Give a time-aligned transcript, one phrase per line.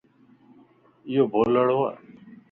[1.07, 1.87] ايو بولڙووَ